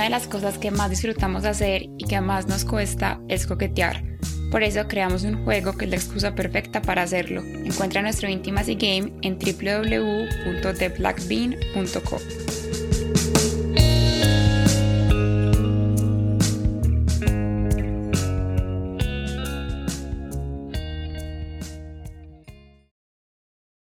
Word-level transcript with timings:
Una 0.00 0.06
de 0.06 0.12
las 0.12 0.28
cosas 0.28 0.56
que 0.56 0.70
más 0.70 0.88
disfrutamos 0.88 1.44
hacer 1.44 1.82
y 1.98 2.06
que 2.06 2.22
más 2.22 2.46
nos 2.46 2.64
cuesta 2.64 3.20
es 3.28 3.46
coquetear. 3.46 4.02
Por 4.50 4.62
eso 4.62 4.88
creamos 4.88 5.24
un 5.24 5.44
juego 5.44 5.76
que 5.76 5.84
es 5.84 5.90
la 5.90 5.98
excusa 5.98 6.34
perfecta 6.34 6.80
para 6.80 7.02
hacerlo. 7.02 7.42
Encuentra 7.42 8.00
nuestro 8.00 8.30
Intimacy 8.30 8.76
Game 8.76 9.12
en 9.20 9.38
www.theblackbean.co. 9.38 12.16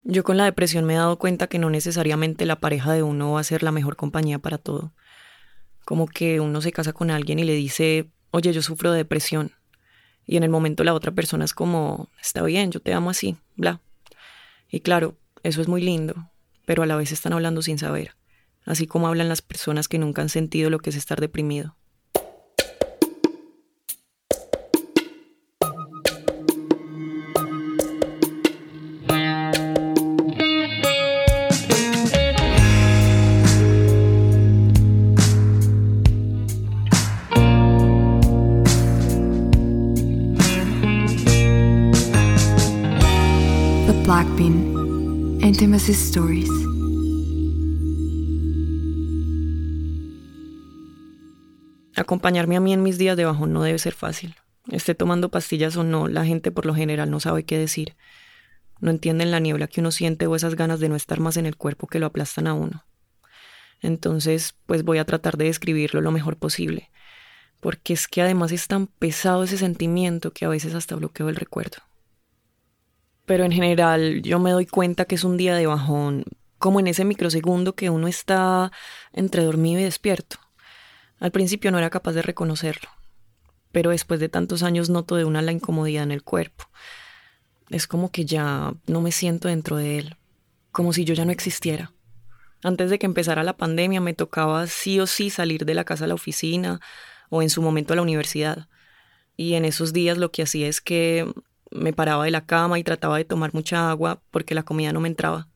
Yo 0.03 0.23
con 0.23 0.37
la 0.37 0.45
depresión 0.45 0.85
me 0.85 0.93
he 0.93 0.99
dado 0.99 1.19
cuenta 1.19 1.47
que 1.47 1.59
no 1.59 1.71
necesariamente 1.71 2.45
la 2.45 2.61
pareja 2.61 2.93
de 2.93 3.03
uno 3.03 3.33
va 3.33 3.41
a 3.41 3.45
ser 3.45 3.63
la 3.63 3.73
mejor 3.73 3.97
compañía 3.97 4.39
para 4.39 4.59
todo. 4.59 4.93
Como 5.85 6.07
que 6.07 6.41
uno 6.41 6.61
se 6.61 6.73
casa 6.73 6.93
con 6.93 7.11
alguien 7.11 7.39
y 7.39 7.45
le 7.45 7.55
dice, 7.55 8.11
oye, 8.31 8.53
yo 8.53 8.63
sufro 8.63 8.91
de 8.93 8.99
depresión. 8.99 9.53
Y 10.27 10.37
en 10.37 10.43
el 10.43 10.51
momento 10.51 10.85
la 10.85 10.95
otra 10.95 11.13
persona 11.13 11.45
es 11.45 11.55
como, 11.55 12.09
está 12.21 12.43
bien, 12.43 12.71
yo 12.71 12.81
te 12.81 12.95
amo 12.95 13.11
así, 13.11 13.37
bla. 13.57 13.81
Y 14.71 14.81
claro, 14.81 15.17
eso 15.43 15.61
es 15.61 15.69
muy 15.69 15.83
lindo, 15.83 16.31
pero 16.65 16.83
a 16.83 16.87
la 16.87 16.97
vez 16.97 17.13
están 17.13 17.35
hablando 17.35 17.61
sin 17.63 17.79
saber, 17.79 18.17
así 18.65 18.87
como 18.87 19.09
hablan 19.09 19.29
las 19.29 19.43
personas 19.43 19.89
que 19.89 19.99
nunca 19.99 20.23
han 20.23 20.31
sentido 20.31 20.71
lo 20.71 20.79
que 20.79 20.91
es 20.91 20.97
estar 20.97 21.21
deprimido. 21.21 21.77
Stories. 45.89 46.49
Acompañarme 51.95 52.57
a 52.57 52.61
mí 52.61 52.73
en 52.73 52.83
mis 52.83 52.97
días 52.97 53.19
de 53.19 53.27
bajón 53.27 53.53
no 53.53 53.63
debe 53.63 53.79
ser 53.79 53.93
fácil. 53.93 54.35
Esté 54.71 54.95
tomando 54.95 55.31
pastillas 55.31 55.77
o 55.77 55.85
no, 55.85 56.09
la 56.09 56.25
gente 56.25 56.51
por 56.51 56.65
lo 56.65 56.75
general 56.75 57.11
no 57.11 57.21
sabe 57.21 57.45
qué 57.45 57.59
decir. 57.59 57.97
No 58.81 58.91
entienden 58.91 59.31
la 59.31 59.41
niebla 59.41 59.67
que 59.67 59.81
uno 59.81 59.91
siente 59.91 60.27
o 60.27 60.35
esas 60.35 60.55
ganas 60.55 60.81
de 60.81 60.89
no 60.89 60.97
estar 60.97 61.21
más 61.21 61.37
en 61.37 61.45
el 61.45 61.57
cuerpo 61.57 61.87
que 61.87 61.99
lo 61.99 62.07
aplastan 62.07 62.47
a 62.47 62.55
uno. 62.55 62.85
Entonces, 63.83 64.55
pues 64.65 64.85
voy 64.85 64.97
a 64.97 65.05
tratar 65.05 65.37
de 65.37 65.45
describirlo 65.45 66.01
lo 66.01 66.13
mejor 66.13 66.39
posible, 66.39 66.91
porque 67.61 67.93
es 67.93 68.09
que 68.09 68.23
además 68.23 68.53
es 68.53 68.69
tan 68.69 68.87
pesado 68.87 69.45
ese 69.45 69.59
sentimiento 69.59 70.33
que 70.33 70.47
a 70.47 70.49
veces 70.49 70.75
hasta 70.75 70.97
bloqueo 70.97 71.29
el 71.29 71.37
recuerdo 71.37 71.79
pero 73.27 73.45
en 73.45 73.53
general 73.53 74.23
yo 74.23 74.39
me 74.39 74.51
doy 74.51 74.67
cuenta 74.67 75.05
que 75.05 75.15
es 75.15 75.25
un 75.25 75.37
día 75.37 75.55
de 75.55 75.67
bajón, 75.67 76.25
como 76.59 76.81
en 76.81 76.87
ese 76.87 77.05
microsegundo 77.05 77.75
que 77.75 77.91
uno 77.91 78.09
está 78.09 78.73
entre 79.13 79.45
dormido 79.45 79.81
y 79.81 79.85
despierto. 79.85 80.39
Al 81.21 81.31
principio 81.31 81.71
no 81.71 81.79
era 81.79 81.91
capaz 81.91 82.13
de 82.13 82.23
reconocerlo, 82.23 82.89
pero 83.73 83.91
después 83.91 84.21
de 84.21 84.29
tantos 84.29 84.63
años 84.63 84.91
noto 84.91 85.17
de 85.17 85.25
una 85.25 85.43
la 85.43 85.53
incomodidad 85.53 86.03
en 86.03 86.11
el 86.11 86.23
cuerpo. 86.23 86.65
Es 87.71 87.87
como 87.87 88.11
que 88.11 88.25
ya 88.25 88.75
no 88.87 89.01
me 89.01 89.13
siento 89.13 89.49
dentro 89.49 89.77
de 89.77 89.99
él, 89.99 90.17
como 90.71 90.93
si 90.93 91.05
yo 91.05 91.15
ya 91.15 91.25
no 91.25 91.33
existiera. 91.33 91.93
Antes 92.63 92.91
de 92.91 92.99
que 92.99 93.07
empezara 93.07 93.43
la 93.43 93.57
pandemia 93.57 94.01
me 94.01 94.15
tocaba 94.15 94.67
sí 94.67 95.01
o 95.01 95.07
sí 95.07 95.31
salir 95.31 95.65
de 95.65 95.75
la 95.75 95.85
casa 95.85 96.05
a 96.05 96.09
la 96.09 96.15
oficina 96.15 96.81
o 97.31 97.43
en 97.43 97.51
su 97.51 97.63
momento 97.63 97.93
a 97.93 97.97
la 97.97 98.03
universidad. 98.03 98.69
Y 99.37 99.55
en 99.55 99.65
esos 99.65 99.93
días 99.93 100.17
lo 100.17 100.31
que 100.31 100.43
hacía 100.43 100.69
es 100.69 100.81
que 100.81 101.31
me 101.75 101.93
paraba 101.93 102.25
de 102.25 102.31
la 102.31 102.47
cama 102.47 102.79
y 102.79 102.85
trataba 102.85 103.19
de 103.19 103.25
tomar 103.25 103.53
mucha 103.53 103.91
agua 103.91 104.23
porque 104.31 104.55
la 104.55 104.63
comida 104.63 104.93
no 104.93 105.01
me 105.01 105.09
entraba. 105.09 105.49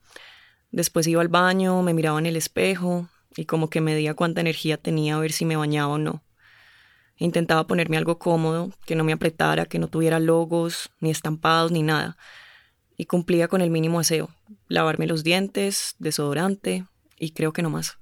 Después 0.70 1.06
iba 1.06 1.22
al 1.22 1.28
baño, 1.28 1.82
me 1.82 1.94
miraba 1.94 2.18
en 2.18 2.26
el 2.26 2.36
espejo 2.36 3.08
y 3.36 3.46
como 3.46 3.70
que 3.70 3.80
medía 3.80 4.14
cuánta 4.14 4.40
energía 4.40 4.76
tenía 4.76 5.16
a 5.16 5.20
ver 5.20 5.32
si 5.32 5.44
me 5.44 5.56
bañaba 5.56 5.94
o 5.94 5.98
no. 5.98 6.22
Intentaba 7.16 7.66
ponerme 7.66 7.96
algo 7.96 8.18
cómodo, 8.18 8.70
que 8.84 8.94
no 8.94 9.04
me 9.04 9.12
apretara, 9.12 9.66
que 9.66 9.78
no 9.78 9.88
tuviera 9.88 10.20
logos, 10.20 10.90
ni 11.00 11.10
estampados, 11.10 11.72
ni 11.72 11.82
nada. 11.82 12.16
Y 12.96 13.06
cumplía 13.06 13.48
con 13.48 13.60
el 13.60 13.70
mínimo 13.70 13.98
aseo. 13.98 14.28
Lavarme 14.68 15.06
los 15.06 15.24
dientes, 15.24 15.96
desodorante 15.98 16.86
y 17.18 17.30
creo 17.30 17.52
que 17.52 17.62
no 17.62 17.70
más. 17.70 17.98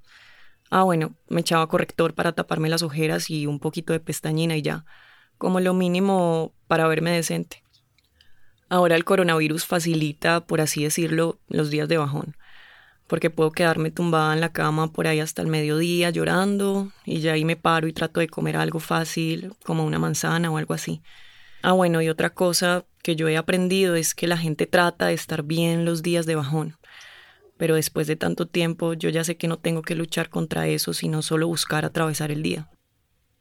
Ah, 0.71 0.83
bueno, 0.83 1.15
me 1.29 1.43
echaba 1.43 1.69
corrector 1.69 2.15
para 2.15 2.33
taparme 2.33 2.69
las 2.69 2.83
ojeras 2.83 3.31
y 3.31 3.47
un 3.47 3.61
poquito 3.61 3.93
de 3.93 4.01
pestañina 4.01 4.57
y 4.57 4.63
ya. 4.63 4.85
Como 5.39 5.61
lo 5.61 5.75
mínimo 5.75 6.53
para 6.67 6.89
verme 6.89 7.13
decente. 7.13 7.63
Ahora 8.69 8.97
el 8.97 9.05
coronavirus 9.05 9.65
facilita, 9.65 10.41
por 10.41 10.61
así 10.61 10.83
decirlo, 10.83 11.39
los 11.49 11.71
días 11.71 11.89
de 11.89 11.99
bajón, 11.99 12.37
porque 13.07 13.31
puedo 13.31 13.53
quedarme 13.53 13.93
tumbada 13.93 14.35
en 14.35 14.41
la 14.41 14.53
cama 14.53 14.93
por 14.93 15.07
ahí 15.07 15.21
hasta 15.21 15.41
el 15.41 15.49
mediodía 15.49 16.11
llorando 16.11 16.91
y 17.05 17.21
ya 17.21 17.35
ahí 17.35 17.45
me 17.45 17.55
paro 17.55 17.87
y 17.87 17.93
trato 17.93 18.19
de 18.19 18.29
comer 18.29 18.57
algo 18.57 18.81
fácil, 18.81 19.53
como 19.65 19.85
una 19.85 20.01
manzana 20.01 20.51
o 20.51 20.59
algo 20.59 20.75
así. 20.75 21.01
Ah, 21.63 21.73
bueno, 21.73 22.03
y 22.03 22.09
otra 22.09 22.31
cosa 22.31 22.85
que 23.03 23.15
yo 23.15 23.29
he 23.29 23.37
aprendido 23.37 23.95
es 23.95 24.15
que 24.15 24.27
la 24.27 24.37
gente 24.37 24.67
trata 24.67 25.07
de 25.07 25.15
estar 25.15 25.45
bien 25.45 25.85
los 25.85 26.03
días 26.03 26.27
de 26.27 26.35
bajón, 26.35 26.77
pero 27.57 27.77
después 27.77 28.09
de 28.09 28.17
tanto 28.17 28.47
tiempo 28.47 28.95
yo 28.95 29.11
ya 29.11 29.23
sé 29.23 29.37
que 29.37 29.47
no 29.47 29.59
tengo 29.59 29.83
que 29.83 29.95
luchar 29.95 30.29
contra 30.29 30.67
eso, 30.67 30.93
sino 30.93 31.23
solo 31.23 31.47
buscar 31.47 31.85
atravesar 31.85 32.33
el 32.33 32.43
día, 32.43 32.69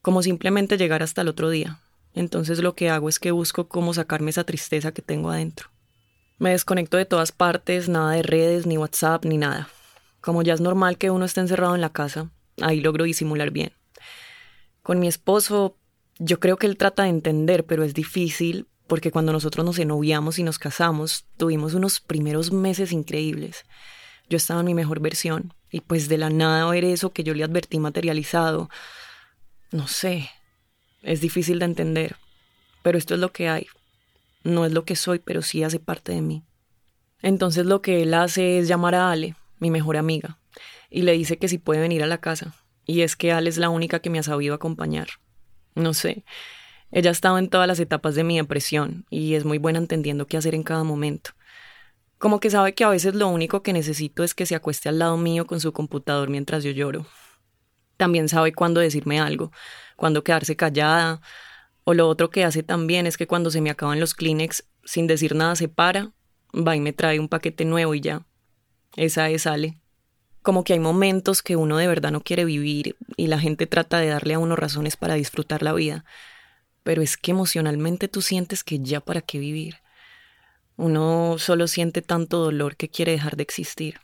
como 0.04 0.22
simplemente 0.22 0.78
llegar 0.78 1.02
hasta 1.02 1.22
el 1.24 1.30
otro 1.30 1.50
día, 1.50 1.80
entonces 2.16 2.60
lo 2.60 2.74
que 2.76 2.90
hago 2.90 3.10
es 3.10 3.20
que 3.20 3.32
busco 3.32 3.68
cómo 3.68 3.94
sacarme 3.94 4.32
esa 4.32 4.46
tristeza 4.46 4.94
que 4.94 5.02
tengo 5.02 5.30
adentro. 5.30 5.70
Me 6.38 6.52
desconecto 6.52 6.98
de 6.98 7.06
todas 7.06 7.32
partes, 7.32 7.88
nada 7.88 8.12
de 8.12 8.24
redes, 8.24 8.66
ni 8.66 8.78
WhatsApp, 8.78 9.26
ni 9.26 9.38
nada. 9.38 9.70
Como 10.22 10.42
ya 10.42 10.54
es 10.54 10.62
normal 10.62 10.98
que 10.98 11.12
uno 11.12 11.26
esté 11.26 11.42
encerrado 11.42 11.76
en 11.76 11.82
la 11.82 11.92
casa, 11.92 12.32
ahí 12.62 12.82
logro 12.82 13.04
disimular 13.04 13.52
bien. 13.52 13.74
Con 14.82 15.00
mi 15.00 15.08
esposo, 15.08 15.78
yo 16.18 16.40
creo 16.40 16.58
que 16.58 16.68
él 16.68 16.78
trata 16.78 17.04
de 17.04 17.10
entender, 17.10 17.66
pero 17.66 17.84
es 17.84 17.94
difícil 17.94 18.68
porque 18.88 19.12
cuando 19.12 19.32
nosotros 19.32 19.66
nos 19.66 19.80
enoviamos 19.80 20.40
y 20.40 20.44
nos 20.44 20.60
casamos, 20.60 21.26
tuvimos 21.38 21.74
unos 21.74 22.00
primeros 22.00 22.52
meses 22.52 22.92
increíbles. 22.92 23.66
Yo 24.30 24.38
estaba 24.38 24.60
en 24.60 24.68
mi 24.68 24.74
mejor 24.74 25.00
versión 25.00 25.54
y 25.72 25.82
pues 25.82 26.08
de 26.08 26.18
la 26.18 26.30
nada 26.30 26.70
ver 26.70 26.86
eso 26.86 27.12
que 27.12 27.24
yo 27.24 27.34
le 27.34 27.44
advertí 27.44 27.80
materializado, 27.80 28.70
no 29.72 29.88
sé, 29.88 30.30
es 31.06 31.22
difícil 31.22 31.60
de 31.60 31.66
entender, 31.66 32.18
pero 32.82 32.98
esto 32.98 33.14
es 33.14 33.20
lo 33.20 33.32
que 33.32 33.48
hay. 33.48 33.68
No 34.44 34.66
es 34.66 34.74
lo 34.74 34.86
que 34.86 34.96
soy, 34.96 35.20
pero 35.20 35.42
sí 35.42 35.64
hace 35.64 35.80
parte 35.80 36.12
de 36.12 36.22
mí. 36.22 36.44
Entonces 37.22 37.66
lo 37.66 37.82
que 37.82 38.04
él 38.04 38.14
hace 38.14 38.60
es 38.60 38.68
llamar 38.68 38.96
a 38.96 39.12
Ale, 39.12 39.36
mi 39.60 39.72
mejor 39.72 39.98
amiga, 39.98 40.38
y 40.90 41.04
le 41.04 41.14
dice 41.14 41.38
que 41.38 41.48
si 41.48 41.58
puede 41.58 41.80
venir 41.80 42.04
a 42.04 42.08
la 42.08 42.20
casa. 42.20 42.54
Y 42.86 43.02
es 43.02 43.16
que 43.16 43.32
Ale 43.32 43.50
es 43.50 43.58
la 43.58 43.70
única 43.70 44.00
que 44.00 44.10
me 44.10 44.20
ha 44.20 44.24
sabido 44.24 44.54
acompañar. 44.54 45.08
No 45.74 45.94
sé, 45.94 46.24
ella 46.92 47.10
ha 47.10 47.12
estado 47.12 47.38
en 47.38 47.50
todas 47.50 47.68
las 47.68 47.80
etapas 47.80 48.16
de 48.16 48.24
mi 48.24 48.38
depresión 48.38 49.06
y 49.10 49.34
es 49.34 49.46
muy 49.46 49.58
buena 49.58 49.80
entendiendo 49.80 50.28
qué 50.28 50.38
hacer 50.38 50.56
en 50.56 50.64
cada 50.64 50.84
momento. 50.84 51.32
Como 52.18 52.40
que 52.40 52.50
sabe 52.50 52.74
que 52.74 52.84
a 52.84 52.90
veces 52.90 53.16
lo 53.16 53.28
único 53.28 53.62
que 53.62 53.74
necesito 53.74 54.24
es 54.24 54.34
que 54.34 54.46
se 54.46 54.56
acueste 54.56 54.90
al 54.90 55.00
lado 55.00 55.18
mío 55.18 55.46
con 55.46 55.60
su 55.60 55.74
computador 55.74 56.30
mientras 56.30 56.64
yo 56.64 56.72
lloro. 56.72 57.06
También 57.98 58.30
sabe 58.30 58.54
cuándo 58.54 58.82
decirme 58.82 59.20
algo, 59.20 59.52
cuando 59.96 60.24
quedarse 60.24 60.56
callada. 60.56 61.22
O 61.84 61.94
lo 61.94 62.08
otro 62.08 62.30
que 62.30 62.44
hace 62.44 62.64
también 62.64 63.08
es 63.08 63.18
que 63.18 63.28
cuando 63.28 63.52
se 63.52 63.62
me 63.62 63.70
acaban 63.70 64.00
los 64.00 64.14
Kleenex, 64.14 64.66
sin 64.84 65.08
decir 65.08 65.36
nada 65.36 65.56
se 65.56 65.68
para, 65.68 66.12
va 66.56 66.76
y 66.76 66.80
me 66.80 66.94
trae 66.94 67.20
un 67.20 67.30
paquete 67.30 67.66
nuevo 67.66 67.94
y 67.94 68.02
ya. 68.02 68.26
Esa 68.96 69.30
es 69.30 69.46
Ale. 69.46 69.82
Como 70.42 70.64
que 70.64 70.74
hay 70.74 70.80
momentos 70.80 71.42
que 71.42 71.56
uno 71.56 71.78
de 71.78 71.88
verdad 71.88 72.12
no 72.12 72.22
quiere 72.22 72.46
vivir 72.46 72.96
y 73.18 73.28
la 73.28 73.40
gente 73.40 73.68
trata 73.68 74.00
de 74.00 74.08
darle 74.08 74.36
a 74.36 74.40
uno 74.40 74.56
razones 74.56 74.96
para 74.96 75.16
disfrutar 75.16 75.64
la 75.64 75.74
vida. 75.74 76.06
Pero 76.84 77.02
es 77.02 77.18
que 77.18 77.32
emocionalmente 77.32 78.08
tú 78.08 78.22
sientes 78.22 78.64
que 78.64 78.80
ya 78.80 79.00
para 79.00 79.22
qué 79.22 79.40
vivir. 79.40 79.78
Uno 80.78 81.38
solo 81.40 81.68
siente 81.68 82.02
tanto 82.02 82.40
dolor 82.40 82.76
que 82.76 82.90
quiere 82.90 83.14
dejar 83.14 83.38
de 83.38 83.44
existir. 83.44 84.00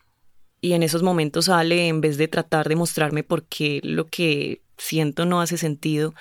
Y 0.62 0.74
en 0.74 0.84
esos 0.84 1.02
momentos 1.02 1.50
Ale, 1.50 1.88
en 1.88 2.02
vez 2.02 2.18
de 2.18 2.28
tratar 2.28 2.70
de 2.70 2.76
mostrarme 2.76 3.24
por 3.24 3.44
qué 3.44 3.82
lo 3.84 4.08
que 4.08 4.62
siento 4.78 5.26
no 5.26 5.42
hace 5.42 5.58
sentido, 5.58 6.14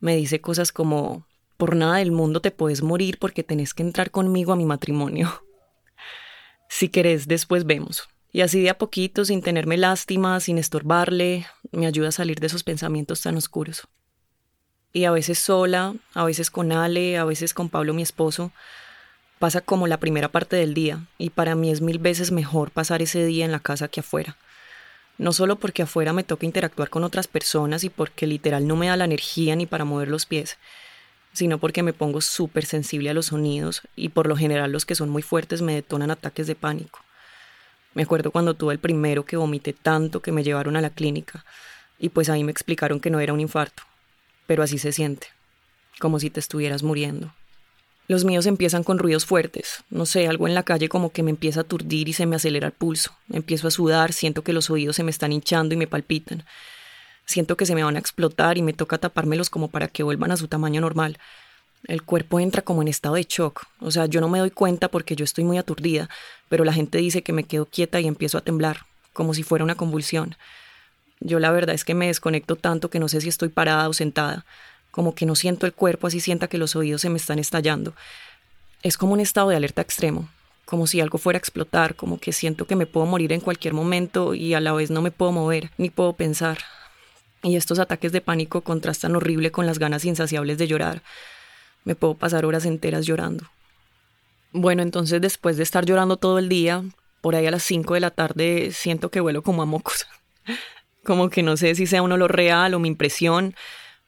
me 0.00 0.14
dice 0.14 0.42
cosas 0.42 0.72
como, 0.72 1.26
por 1.56 1.74
nada 1.74 1.96
del 1.96 2.12
mundo 2.12 2.40
te 2.40 2.50
puedes 2.50 2.82
morir 2.82 3.18
porque 3.18 3.42
tenés 3.42 3.72
que 3.72 3.82
entrar 3.82 4.10
conmigo 4.10 4.52
a 4.52 4.56
mi 4.56 4.66
matrimonio. 4.66 5.42
si 6.68 6.90
querés, 6.90 7.26
después 7.26 7.64
vemos. 7.64 8.08
Y 8.30 8.42
así 8.42 8.60
de 8.60 8.68
a 8.68 8.78
poquito, 8.78 9.24
sin 9.24 9.40
tenerme 9.40 9.78
lástima, 9.78 10.38
sin 10.40 10.58
estorbarle, 10.58 11.46
me 11.72 11.86
ayuda 11.86 12.08
a 12.08 12.12
salir 12.12 12.40
de 12.40 12.46
esos 12.46 12.62
pensamientos 12.64 13.22
tan 13.22 13.38
oscuros. 13.38 13.88
Y 14.92 15.04
a 15.04 15.10
veces 15.10 15.38
sola, 15.38 15.94
a 16.14 16.24
veces 16.24 16.50
con 16.50 16.72
Ale, 16.72 17.16
a 17.16 17.24
veces 17.24 17.54
con 17.54 17.70
Pablo 17.70 17.94
mi 17.94 18.02
esposo, 18.02 18.52
pasa 19.38 19.60
como 19.60 19.86
la 19.86 20.00
primera 20.00 20.28
parte 20.28 20.56
del 20.56 20.74
día, 20.74 21.06
y 21.16 21.30
para 21.30 21.54
mí 21.54 21.70
es 21.70 21.80
mil 21.80 21.98
veces 21.98 22.32
mejor 22.32 22.70
pasar 22.70 23.02
ese 23.02 23.24
día 23.24 23.44
en 23.44 23.52
la 23.52 23.60
casa 23.60 23.88
que 23.88 24.00
afuera 24.00 24.36
No 25.16 25.32
solo 25.32 25.56
porque 25.56 25.82
afuera 25.82 26.12
me 26.12 26.24
toca 26.24 26.46
interactuar 26.46 26.90
con 26.90 27.04
otras 27.04 27.28
personas 27.28 27.84
y 27.84 27.90
porque 27.90 28.26
literal 28.26 28.66
no 28.66 28.76
me 28.76 28.88
da 28.88 28.96
la 28.96 29.04
energía 29.04 29.56
ni 29.56 29.66
para 29.66 29.84
mover 29.84 30.08
los 30.08 30.26
pies, 30.26 30.58
sino 31.32 31.58
porque 31.58 31.82
me 31.82 31.92
pongo 31.92 32.20
súper 32.20 32.66
sensible 32.66 33.10
a 33.10 33.14
los 33.14 33.26
sonidos 33.26 33.82
y 33.96 34.10
por 34.10 34.26
lo 34.26 34.36
general 34.36 34.72
los 34.72 34.86
que 34.86 34.94
son 34.94 35.08
muy 35.08 35.22
fuertes 35.22 35.62
me 35.62 35.74
detonan 35.74 36.10
ataques 36.10 36.46
de 36.46 36.54
pánico. 36.54 37.00
Me 37.94 38.02
acuerdo 38.02 38.30
cuando 38.30 38.54
tuve 38.54 38.74
el 38.74 38.78
primero 38.78 39.24
que 39.24 39.36
vomité 39.36 39.72
tanto 39.72 40.20
que 40.20 40.32
me 40.32 40.44
llevaron 40.44 40.76
a 40.76 40.80
la 40.80 40.90
clínica 40.90 41.44
y 41.98 42.10
pues 42.10 42.28
ahí 42.28 42.44
me 42.44 42.52
explicaron 42.52 43.00
que 43.00 43.10
no 43.10 43.20
era 43.20 43.32
un 43.32 43.40
infarto, 43.40 43.82
pero 44.46 44.62
así 44.62 44.78
se 44.78 44.92
siente, 44.92 45.28
como 45.98 46.20
si 46.20 46.30
te 46.30 46.40
estuvieras 46.40 46.82
muriendo. 46.82 47.32
Los 48.08 48.24
míos 48.24 48.46
empiezan 48.46 48.84
con 48.84 48.98
ruidos 48.98 49.26
fuertes, 49.26 49.84
no 49.90 50.06
sé, 50.06 50.26
algo 50.28 50.48
en 50.48 50.54
la 50.54 50.62
calle 50.62 50.88
como 50.88 51.12
que 51.12 51.22
me 51.22 51.30
empieza 51.30 51.60
a 51.60 51.62
aturdir 51.64 52.08
y 52.08 52.14
se 52.14 52.24
me 52.24 52.36
acelera 52.36 52.68
el 52.68 52.72
pulso, 52.72 53.14
empiezo 53.30 53.68
a 53.68 53.70
sudar, 53.70 54.14
siento 54.14 54.42
que 54.42 54.54
los 54.54 54.70
oídos 54.70 54.96
se 54.96 55.02
me 55.02 55.10
están 55.10 55.30
hinchando 55.30 55.74
y 55.74 55.76
me 55.76 55.86
palpitan, 55.86 56.44
siento 57.26 57.58
que 57.58 57.66
se 57.66 57.74
me 57.74 57.84
van 57.84 57.96
a 57.96 57.98
explotar 57.98 58.56
y 58.56 58.62
me 58.62 58.72
toca 58.72 58.96
tapármelos 58.96 59.50
como 59.50 59.68
para 59.68 59.88
que 59.88 60.02
vuelvan 60.02 60.32
a 60.32 60.38
su 60.38 60.48
tamaño 60.48 60.80
normal. 60.80 61.18
El 61.86 62.02
cuerpo 62.02 62.40
entra 62.40 62.62
como 62.62 62.80
en 62.80 62.88
estado 62.88 63.16
de 63.16 63.24
shock, 63.24 63.66
o 63.78 63.90
sea, 63.90 64.06
yo 64.06 64.22
no 64.22 64.30
me 64.30 64.38
doy 64.38 64.50
cuenta 64.50 64.88
porque 64.88 65.14
yo 65.14 65.24
estoy 65.24 65.44
muy 65.44 65.58
aturdida, 65.58 66.08
pero 66.48 66.64
la 66.64 66.72
gente 66.72 66.96
dice 66.96 67.22
que 67.22 67.34
me 67.34 67.44
quedo 67.44 67.66
quieta 67.66 68.00
y 68.00 68.06
empiezo 68.06 68.38
a 68.38 68.40
temblar, 68.40 68.86
como 69.12 69.34
si 69.34 69.42
fuera 69.42 69.64
una 69.64 69.74
convulsión. 69.74 70.34
Yo 71.20 71.40
la 71.40 71.50
verdad 71.50 71.74
es 71.74 71.84
que 71.84 71.94
me 71.94 72.06
desconecto 72.06 72.56
tanto 72.56 72.88
que 72.88 73.00
no 73.00 73.08
sé 73.08 73.20
si 73.20 73.28
estoy 73.28 73.50
parada 73.50 73.86
o 73.86 73.92
sentada 73.92 74.46
como 74.90 75.14
que 75.14 75.26
no 75.26 75.34
siento 75.34 75.66
el 75.66 75.72
cuerpo, 75.72 76.06
así 76.06 76.20
sienta 76.20 76.48
que 76.48 76.58
los 76.58 76.76
oídos 76.76 77.02
se 77.02 77.10
me 77.10 77.18
están 77.18 77.38
estallando. 77.38 77.94
Es 78.82 78.96
como 78.96 79.12
un 79.12 79.20
estado 79.20 79.50
de 79.50 79.56
alerta 79.56 79.82
extremo, 79.82 80.28
como 80.64 80.86
si 80.86 81.00
algo 81.00 81.18
fuera 81.18 81.36
a 81.36 81.40
explotar, 81.40 81.94
como 81.94 82.18
que 82.18 82.32
siento 82.32 82.66
que 82.66 82.76
me 82.76 82.86
puedo 82.86 83.06
morir 83.06 83.32
en 83.32 83.40
cualquier 83.40 83.74
momento 83.74 84.34
y 84.34 84.54
a 84.54 84.60
la 84.60 84.72
vez 84.72 84.90
no 84.90 85.02
me 85.02 85.10
puedo 85.10 85.32
mover, 85.32 85.70
ni 85.78 85.90
puedo 85.90 86.12
pensar. 86.12 86.58
Y 87.42 87.56
estos 87.56 87.78
ataques 87.78 88.12
de 88.12 88.20
pánico 88.20 88.62
contrastan 88.62 89.14
horrible 89.14 89.50
con 89.50 89.66
las 89.66 89.78
ganas 89.78 90.04
insaciables 90.04 90.58
de 90.58 90.66
llorar. 90.66 91.02
Me 91.84 91.94
puedo 91.94 92.14
pasar 92.14 92.44
horas 92.44 92.66
enteras 92.66 93.06
llorando. 93.06 93.48
Bueno, 94.52 94.82
entonces 94.82 95.20
después 95.20 95.56
de 95.56 95.62
estar 95.62 95.84
llorando 95.84 96.16
todo 96.16 96.38
el 96.38 96.48
día, 96.48 96.82
por 97.20 97.34
ahí 97.34 97.46
a 97.46 97.50
las 97.50 97.62
5 97.62 97.94
de 97.94 98.00
la 98.00 98.10
tarde 98.10 98.70
siento 98.72 99.10
que 99.10 99.20
vuelo 99.20 99.42
como 99.42 99.62
a 99.62 99.66
mocos. 99.66 100.06
como 101.04 101.30
que 101.30 101.42
no 101.42 101.56
sé 101.56 101.74
si 101.74 101.86
sea 101.86 102.02
un 102.02 102.12
olor 102.12 102.34
real 102.34 102.74
o 102.74 102.78
mi 102.78 102.88
impresión, 102.88 103.54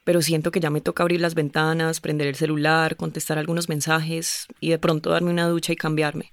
pero 0.05 0.23
siento 0.23 0.51
que 0.51 0.61
ya 0.61 0.71
me 0.71 0.81
toca 0.81 1.03
abrir 1.03 1.21
las 1.21 1.35
ventanas, 1.35 2.01
prender 2.01 2.27
el 2.27 2.35
celular, 2.35 2.97
contestar 2.97 3.39
algunos 3.39 3.69
mensajes 3.69 4.47
y 4.61 4.71
de 4.71 4.79
pronto 4.79 5.11
darme 5.11 5.31
una 5.31 5.49
ducha 5.49 5.73
y 5.73 5.77
cambiarme. 5.77 6.33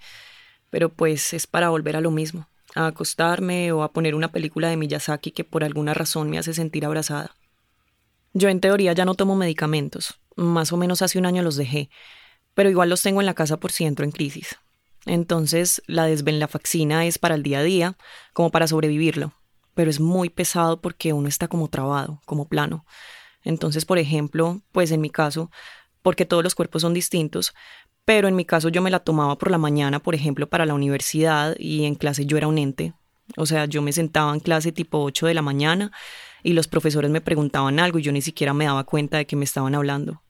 Pero 0.69 0.89
pues 0.89 1.33
es 1.33 1.47
para 1.47 1.69
volver 1.69 1.95
a 1.95 2.01
lo 2.01 2.11
mismo, 2.11 2.47
a 2.75 2.87
acostarme 2.87 3.71
o 3.71 3.83
a 3.83 3.91
poner 3.91 4.15
una 4.15 4.31
película 4.31 4.69
de 4.69 4.77
Miyazaki 4.77 5.31
que 5.31 5.43
por 5.43 5.63
alguna 5.63 5.93
razón 5.93 6.29
me 6.29 6.37
hace 6.37 6.53
sentir 6.53 6.85
abrazada. 6.85 7.35
Yo 8.33 8.49
en 8.49 8.59
teoría 8.59 8.93
ya 8.93 9.05
no 9.05 9.15
tomo 9.15 9.35
medicamentos, 9.35 10.19
más 10.35 10.71
o 10.71 10.77
menos 10.77 11.01
hace 11.01 11.17
un 11.17 11.25
año 11.25 11.41
los 11.41 11.55
dejé, 11.55 11.89
pero 12.53 12.69
igual 12.69 12.89
los 12.89 13.01
tengo 13.01 13.21
en 13.21 13.25
la 13.25 13.33
casa 13.33 13.57
por 13.57 13.71
si 13.71 13.85
entro 13.85 14.05
en 14.05 14.11
crisis. 14.11 14.57
Entonces 15.05 15.81
la 15.87 16.05
desvenlafaxina 16.05 17.05
es 17.05 17.17
para 17.17 17.35
el 17.35 17.43
día 17.43 17.59
a 17.59 17.63
día, 17.63 17.97
como 18.33 18.51
para 18.51 18.67
sobrevivirlo, 18.67 19.33
pero 19.73 19.89
es 19.89 19.99
muy 19.99 20.29
pesado 20.29 20.81
porque 20.81 21.13
uno 21.13 21.27
está 21.27 21.47
como 21.47 21.69
trabado, 21.69 22.21
como 22.25 22.47
plano. 22.47 22.85
Entonces, 23.47 23.85
por 23.85 23.97
ejemplo, 23.97 24.61
pues 24.73 24.91
en 24.91 24.99
mi 24.99 25.09
caso, 25.09 25.49
porque 26.01 26.25
todos 26.25 26.43
los 26.43 26.53
cuerpos 26.53 26.81
son 26.81 26.93
distintos, 26.93 27.53
pero 28.03 28.27
en 28.27 28.35
mi 28.35 28.43
caso 28.43 28.67
yo 28.67 28.81
me 28.81 28.91
la 28.91 28.99
tomaba 28.99 29.37
por 29.37 29.51
la 29.51 29.57
mañana, 29.57 29.99
por 29.99 30.15
ejemplo, 30.15 30.49
para 30.49 30.65
la 30.65 30.73
universidad 30.73 31.55
y 31.57 31.85
en 31.85 31.95
clase 31.95 32.25
yo 32.25 32.35
era 32.35 32.49
un 32.49 32.57
ente. 32.57 32.93
O 33.37 33.45
sea, 33.45 33.63
yo 33.63 33.81
me 33.81 33.93
sentaba 33.93 34.33
en 34.33 34.41
clase 34.41 34.73
tipo 34.73 35.01
8 35.01 35.27
de 35.27 35.33
la 35.33 35.41
mañana 35.41 35.93
y 36.43 36.53
los 36.53 36.67
profesores 36.67 37.09
me 37.09 37.21
preguntaban 37.21 37.79
algo 37.79 37.99
y 37.99 38.01
yo 38.01 38.11
ni 38.11 38.21
siquiera 38.21 38.53
me 38.53 38.65
daba 38.65 38.83
cuenta 38.83 39.17
de 39.17 39.25
que 39.25 39.37
me 39.37 39.45
estaban 39.45 39.75
hablando. 39.75 40.21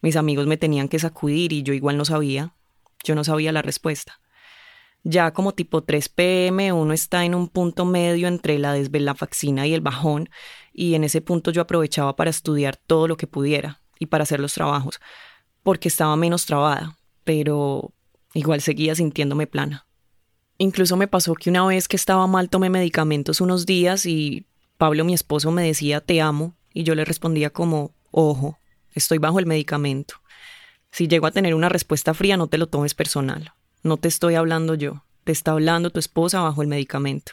Mis 0.00 0.16
amigos 0.16 0.46
me 0.46 0.56
tenían 0.56 0.88
que 0.88 0.98
sacudir 0.98 1.52
y 1.52 1.62
yo 1.62 1.74
igual 1.74 1.98
no 1.98 2.06
sabía. 2.06 2.54
Yo 3.04 3.14
no 3.14 3.22
sabía 3.22 3.52
la 3.52 3.60
respuesta. 3.60 4.18
Ya 5.04 5.32
como 5.32 5.52
tipo 5.52 5.82
3 5.82 6.08
pm 6.08 6.72
uno 6.72 6.92
está 6.92 7.24
en 7.24 7.34
un 7.34 7.48
punto 7.48 7.84
medio 7.84 8.28
entre 8.28 8.58
la 8.58 8.72
desvelafaxina 8.72 9.66
y 9.66 9.74
el 9.74 9.80
bajón 9.80 10.30
y 10.72 10.94
en 10.94 11.04
ese 11.04 11.20
punto 11.20 11.50
yo 11.50 11.60
aprovechaba 11.60 12.14
para 12.14 12.30
estudiar 12.30 12.76
todo 12.76 13.08
lo 13.08 13.16
que 13.16 13.26
pudiera 13.26 13.80
y 13.98 14.06
para 14.06 14.22
hacer 14.22 14.40
los 14.40 14.54
trabajos, 14.54 15.00
porque 15.62 15.88
estaba 15.88 16.16
menos 16.16 16.46
trabada, 16.46 16.98
pero 17.24 17.92
igual 18.32 18.60
seguía 18.60 18.94
sintiéndome 18.94 19.46
plana. 19.46 19.86
Incluso 20.58 20.96
me 20.96 21.08
pasó 21.08 21.34
que 21.34 21.50
una 21.50 21.66
vez 21.66 21.88
que 21.88 21.96
estaba 21.96 22.26
mal 22.26 22.48
tomé 22.48 22.70
medicamentos 22.70 23.40
unos 23.40 23.66
días 23.66 24.06
y 24.06 24.46
Pablo, 24.76 25.04
mi 25.04 25.14
esposo, 25.14 25.50
me 25.50 25.64
decía 25.64 26.00
te 26.00 26.20
amo 26.20 26.54
y 26.72 26.84
yo 26.84 26.94
le 26.94 27.04
respondía 27.04 27.50
como 27.50 27.92
ojo, 28.12 28.58
estoy 28.92 29.18
bajo 29.18 29.40
el 29.40 29.46
medicamento. 29.46 30.14
Si 30.92 31.08
llego 31.08 31.26
a 31.26 31.32
tener 31.32 31.54
una 31.54 31.68
respuesta 31.68 32.14
fría 32.14 32.36
no 32.36 32.46
te 32.46 32.58
lo 32.58 32.68
tomes 32.68 32.94
personal. 32.94 33.52
No 33.82 33.96
te 33.96 34.08
estoy 34.08 34.36
hablando 34.36 34.74
yo, 34.74 35.04
te 35.24 35.32
está 35.32 35.52
hablando 35.52 35.90
tu 35.90 35.98
esposa 35.98 36.40
bajo 36.40 36.62
el 36.62 36.68
medicamento. 36.68 37.32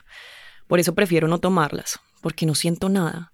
Por 0.68 0.80
eso 0.80 0.96
prefiero 0.96 1.28
no 1.28 1.40
tomarlas, 1.40 2.00
porque 2.22 2.46
no 2.46 2.56
siento 2.56 2.90
nada. 2.90 3.32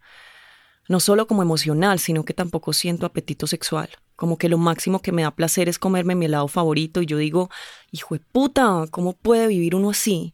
No 0.87 0.99
solo 0.99 1.25
como 1.25 1.41
emocional, 1.41 1.99
sino 1.99 2.25
que 2.25 2.33
tampoco 2.33 2.73
siento 2.73 3.05
apetito 3.05 3.47
sexual. 3.47 3.89
Como 4.15 4.37
que 4.37 4.49
lo 4.49 4.57
máximo 4.57 5.01
que 5.01 5.11
me 5.11 5.23
da 5.23 5.31
placer 5.31 5.67
es 5.67 5.79
comerme 5.79 6.15
mi 6.15 6.25
helado 6.25 6.47
favorito 6.47 7.01
y 7.01 7.05
yo 7.05 7.17
digo, 7.17 7.49
hijo 7.91 8.15
de 8.15 8.21
puta, 8.31 8.85
¿cómo 8.91 9.13
puede 9.13 9.47
vivir 9.47 9.75
uno 9.75 9.89
así? 9.89 10.33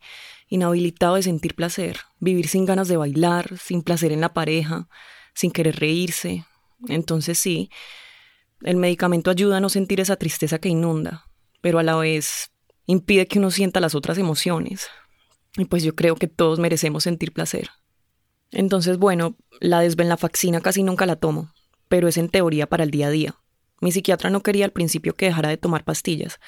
Inhabilitado 0.50 1.16
de 1.16 1.24
sentir 1.24 1.56
placer, 1.56 1.98
vivir 2.20 2.48
sin 2.48 2.66
ganas 2.66 2.88
de 2.88 2.98
bailar, 2.98 3.58
sin 3.58 3.82
placer 3.82 4.12
en 4.12 4.22
la 4.22 4.34
pareja, 4.34 4.88
sin 5.34 5.52
querer 5.52 5.78
reírse. 5.80 6.46
Entonces 6.88 7.40
sí, 7.40 7.72
el 8.62 8.76
medicamento 8.76 9.32
ayuda 9.32 9.58
a 9.58 9.62
no 9.62 9.70
sentir 9.70 10.00
esa 10.00 10.16
tristeza 10.18 10.60
que 10.60 10.70
inunda, 10.70 11.26
pero 11.62 11.80
a 11.80 11.84
la 11.84 11.96
vez 11.96 12.51
impide 12.92 13.28
que 13.28 13.40
uno 13.40 13.52
sienta 13.52 13.80
las 13.80 13.96
otras 13.96 14.18
emociones. 14.18 14.88
Y 15.58 15.66
pues 15.66 15.84
yo 15.84 15.96
creo 15.96 16.16
que 16.16 16.28
todos 16.28 16.60
merecemos 16.60 17.04
sentir 17.04 17.34
placer. 17.34 17.70
Entonces, 18.52 18.98
bueno, 18.98 19.38
la 19.60 19.80
desvenlafaxina 19.80 20.62
casi 20.62 20.84
nunca 20.84 21.06
la 21.06 21.16
tomo, 21.16 21.54
pero 21.88 22.08
es 22.08 22.18
en 22.18 22.30
teoría 22.30 22.68
para 22.68 22.84
el 22.84 22.92
día 22.92 23.08
a 23.08 23.12
día. 23.12 23.36
Mi 23.80 23.92
psiquiatra 23.92 24.30
no 24.30 24.44
quería 24.44 24.66
al 24.66 24.72
principio 24.72 25.14
que 25.14 25.26
dejara 25.26 25.50
de 25.50 25.58
tomar 25.58 25.84
pastillas, 25.84 26.40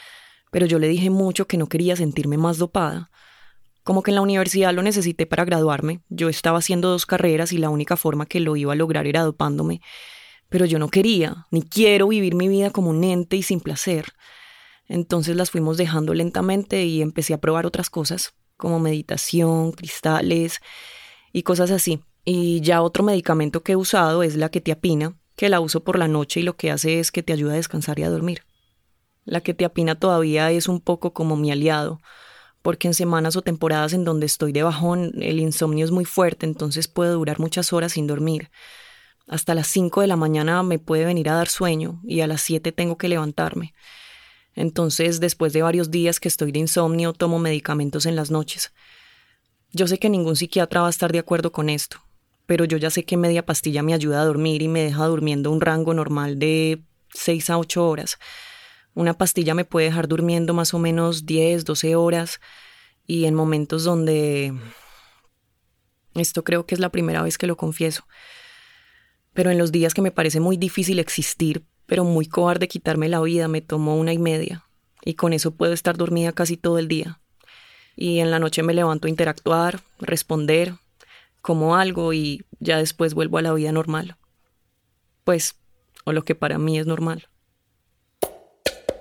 pero 0.51 0.65
yo 0.65 0.79
le 0.79 0.87
dije 0.87 1.09
mucho 1.09 1.47
que 1.47 1.57
no 1.57 1.67
quería 1.67 1.95
sentirme 1.95 2.37
más 2.37 2.57
dopada. 2.57 3.09
Como 3.83 4.03
que 4.03 4.11
en 4.11 4.15
la 4.15 4.21
universidad 4.21 4.73
lo 4.73 4.83
necesité 4.83 5.25
para 5.25 5.45
graduarme, 5.45 6.01
yo 6.09 6.29
estaba 6.29 6.59
haciendo 6.59 6.89
dos 6.89 7.05
carreras 7.05 7.51
y 7.51 7.57
la 7.57 7.69
única 7.69 7.97
forma 7.97 8.25
que 8.25 8.39
lo 8.39 8.55
iba 8.55 8.73
a 8.73 8.75
lograr 8.75 9.07
era 9.07 9.23
dopándome, 9.23 9.81
pero 10.49 10.65
yo 10.65 10.77
no 10.77 10.89
quería, 10.89 11.47
ni 11.51 11.63
quiero 11.63 12.07
vivir 12.07 12.35
mi 12.35 12.47
vida 12.47 12.69
como 12.69 12.91
un 12.91 13.03
ente 13.03 13.35
y 13.35 13.43
sin 13.43 13.59
placer. 13.59 14.13
Entonces 14.87 15.35
las 15.35 15.51
fuimos 15.51 15.77
dejando 15.77 16.13
lentamente 16.13 16.83
y 16.85 17.01
empecé 17.01 17.33
a 17.33 17.39
probar 17.39 17.65
otras 17.65 17.89
cosas, 17.89 18.33
como 18.57 18.79
meditación, 18.79 19.71
cristales, 19.71 20.59
y 21.33 21.43
cosas 21.43 21.71
así. 21.71 21.99
Y 22.23 22.61
ya 22.61 22.81
otro 22.81 23.03
medicamento 23.03 23.63
que 23.63 23.73
he 23.73 23.75
usado 23.75 24.23
es 24.23 24.35
la 24.35 24.49
ketiapina, 24.49 25.17
que 25.35 25.49
la 25.49 25.59
uso 25.59 25.83
por 25.83 25.97
la 25.97 26.07
noche 26.07 26.39
y 26.39 26.43
lo 26.43 26.55
que 26.55 26.71
hace 26.71 26.99
es 26.99 27.11
que 27.11 27.23
te 27.23 27.33
ayuda 27.33 27.53
a 27.53 27.57
descansar 27.57 27.99
y 27.99 28.03
a 28.03 28.09
dormir. 28.09 28.43
La 29.25 29.41
ketiapina 29.41 29.95
todavía 29.95 30.51
es 30.51 30.67
un 30.67 30.79
poco 30.79 31.13
como 31.13 31.35
mi 31.35 31.51
aliado, 31.51 31.99
porque 32.61 32.87
en 32.87 32.93
semanas 32.93 33.35
o 33.35 33.41
temporadas 33.41 33.93
en 33.93 34.05
donde 34.05 34.25
estoy 34.25 34.53
de 34.53 34.63
bajón 34.63 35.11
el 35.21 35.39
insomnio 35.39 35.83
es 35.83 35.91
muy 35.91 36.05
fuerte, 36.05 36.45
entonces 36.45 36.87
puede 36.87 37.11
durar 37.11 37.39
muchas 37.39 37.73
horas 37.73 37.93
sin 37.93 38.07
dormir. 38.07 38.51
Hasta 39.27 39.55
las 39.55 39.67
5 39.67 40.01
de 40.01 40.07
la 40.07 40.15
mañana 40.15 40.61
me 40.63 40.79
puede 40.79 41.05
venir 41.05 41.29
a 41.29 41.35
dar 41.35 41.47
sueño 41.47 42.01
y 42.03 42.21
a 42.21 42.27
las 42.27 42.41
7 42.41 42.71
tengo 42.71 42.97
que 42.97 43.09
levantarme. 43.09 43.73
Entonces, 44.55 45.19
después 45.19 45.53
de 45.53 45.63
varios 45.63 45.91
días 45.91 46.19
que 46.19 46.27
estoy 46.27 46.51
de 46.51 46.59
insomnio, 46.59 47.13
tomo 47.13 47.39
medicamentos 47.39 48.05
en 48.05 48.15
las 48.15 48.31
noches. 48.31 48.71
Yo 49.71 49.87
sé 49.87 49.97
que 49.97 50.09
ningún 50.09 50.35
psiquiatra 50.35 50.81
va 50.81 50.87
a 50.87 50.91
estar 50.91 51.11
de 51.11 51.19
acuerdo 51.19 51.51
con 51.51 51.69
esto, 51.69 51.97
pero 52.45 52.65
yo 52.65 52.77
ya 52.77 52.91
sé 52.91 53.05
que 53.05 53.17
media 53.17 53.45
pastilla 53.45 53.81
me 53.81 53.93
ayuda 53.93 54.21
a 54.21 54.25
dormir 54.25 54.61
y 54.61 54.67
me 54.67 54.83
deja 54.83 55.05
durmiendo 55.05 55.49
un 55.51 55.61
rango 55.61 55.93
normal 55.93 56.37
de 56.37 56.83
6 57.15 57.49
a 57.49 57.57
8 57.57 57.87
horas. 57.87 58.19
Una 58.93 59.15
pastilla 59.15 59.55
me 59.55 59.65
puede 59.65 59.87
dejar 59.87 60.07
durmiendo 60.07 60.53
más 60.53 60.73
o 60.75 60.79
menos 60.79 61.25
10, 61.25 61.65
12 61.65 61.95
horas 61.95 62.39
y 63.07 63.25
en 63.25 63.33
momentos 63.33 63.83
donde... 63.83 64.53
Esto 66.13 66.43
creo 66.43 66.67
que 66.67 66.75
es 66.75 66.79
la 66.79 66.89
primera 66.89 67.23
vez 67.23 67.39
que 67.39 67.47
lo 67.47 67.57
confieso. 67.57 68.05
Pero 69.33 69.49
en 69.49 69.57
los 69.57 69.71
días 69.71 69.95
que 69.95 70.03
me 70.03 70.11
parece 70.11 70.39
muy 70.39 70.57
difícil 70.57 70.99
existir, 70.99 71.65
pero 71.93 72.05
muy 72.05 72.25
cobarde 72.25 72.67
quitarme 72.67 73.07
la 73.07 73.21
vida, 73.21 73.47
me 73.47 73.61
tomo 73.61 73.95
una 73.95 74.13
y 74.13 74.17
media. 74.17 74.65
Y 75.05 75.13
con 75.13 75.31
eso 75.31 75.51
puedo 75.51 75.73
estar 75.73 75.95
dormida 75.95 76.31
casi 76.31 76.57
todo 76.57 76.79
el 76.79 76.87
día 76.87 77.19
y 77.95 78.17
en 78.17 78.31
la 78.31 78.39
noche 78.39 78.63
me 78.63 78.73
levanto 78.73 79.05
a 79.05 79.11
interactuar, 79.11 79.81
responder, 79.99 80.73
como 81.43 81.75
algo 81.75 82.11
y 82.11 82.45
ya 82.59 82.79
después 82.79 83.13
vuelvo 83.13 83.37
a 83.37 83.43
la 83.43 83.53
vida 83.53 83.71
normal. 83.71 84.17
Pues, 85.23 85.55
o 86.03 86.13
lo 86.13 86.25
que 86.25 86.33
para 86.33 86.57
mí 86.57 86.79
es 86.79 86.87
normal. 86.87 87.27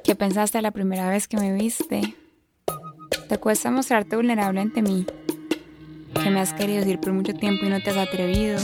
¿Qué 0.04 0.14
pensaste 0.14 0.60
la 0.60 0.72
primera 0.72 1.08
vez 1.08 1.28
que 1.28 1.38
me 1.38 1.54
viste? 1.54 2.14
¿Te 3.26 3.38
cuesta 3.38 3.70
mostrarte 3.70 4.16
vulnerable 4.16 4.60
ante 4.60 4.82
mí? 4.82 5.06
que 6.22 6.28
me 6.28 6.40
has 6.40 6.52
querido 6.52 6.80
decir 6.80 7.00
por 7.00 7.14
mucho 7.14 7.32
tiempo 7.32 7.64
y 7.64 7.70
no 7.70 7.80
te 7.80 7.88
has 7.88 7.96
atrevido. 7.96 8.58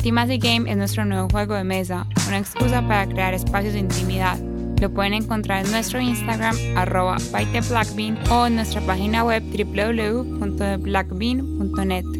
Intimacy 0.00 0.38
Game 0.38 0.70
es 0.70 0.78
nuestro 0.78 1.04
nuevo 1.04 1.28
juego 1.28 1.54
de 1.54 1.62
mesa, 1.62 2.06
una 2.26 2.38
excusa 2.38 2.80
para 2.80 3.06
crear 3.06 3.34
espacios 3.34 3.74
de 3.74 3.80
intimidad. 3.80 4.38
Lo 4.80 4.88
pueden 4.88 5.12
encontrar 5.12 5.66
en 5.66 5.72
nuestro 5.72 6.00
Instagram, 6.00 6.56
arroba 6.74 7.18
Blackbean, 7.68 8.18
o 8.30 8.46
en 8.46 8.54
nuestra 8.54 8.80
página 8.80 9.24
web 9.24 9.42
www.blackbean.net. 9.42 12.19